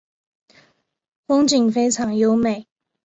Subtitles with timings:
[1.27, 2.65] 风景非常优美。